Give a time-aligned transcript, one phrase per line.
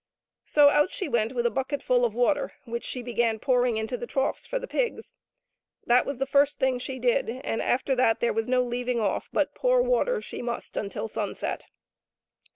[0.45, 4.07] So out she went with a bucketful of water which she began pouring into the
[4.07, 5.13] troughs for the pigs.
[5.85, 9.29] That was the first thing she did, and after that there was no leaving off,
[9.31, 11.65] but pour water she must until sunset.